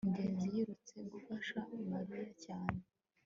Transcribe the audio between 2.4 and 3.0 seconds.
cyane